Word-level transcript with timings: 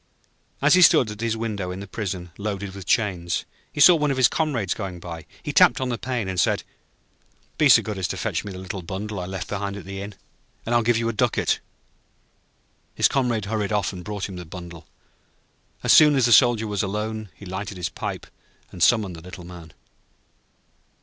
As 0.63 0.73
he 0.73 0.81
stood 0.81 1.11
at 1.11 1.21
his 1.21 1.37
window 1.37 1.69
in 1.69 1.79
the 1.79 1.85
prison, 1.85 2.31
loaded 2.39 2.73
with 2.73 2.87
chains, 2.87 3.45
he 3.71 3.79
saw 3.79 3.93
one 3.95 4.09
of 4.09 4.17
his 4.17 4.27
comrades 4.27 4.73
going 4.73 4.99
by. 4.99 5.27
He 5.43 5.53
tapped 5.53 5.79
on 5.79 5.89
the 5.89 5.97
pane, 5.99 6.27
and 6.27 6.39
said: 6.39 6.63
'Be 7.59 7.69
so 7.69 7.83
good 7.83 7.99
as 7.99 8.07
to 8.07 8.17
fetch 8.17 8.43
me 8.43 8.51
the 8.51 8.57
little 8.57 8.81
bundle 8.81 9.19
I 9.19 9.27
left 9.27 9.47
behind 9.49 9.77
at 9.77 9.85
the 9.85 10.01
inn, 10.01 10.15
and 10.65 10.73
I 10.73 10.79
will 10.79 10.83
give 10.83 10.97
you 10.97 11.07
a 11.07 11.13
ducat.' 11.13 11.59
His 12.95 13.07
comrade 13.07 13.45
hurried 13.45 13.71
off 13.71 13.93
and 13.93 14.03
brought 14.03 14.27
him 14.27 14.37
the 14.37 14.43
bundle. 14.43 14.87
As 15.83 15.93
soon 15.93 16.15
as 16.15 16.25
the 16.25 16.33
Soldier 16.33 16.65
was 16.65 16.81
alone, 16.81 17.29
he 17.35 17.45
lighted 17.45 17.77
his 17.77 17.89
pipe 17.89 18.25
and 18.71 18.81
summoned 18.81 19.15
the 19.15 19.21
Little 19.21 19.45
Man. 19.45 19.71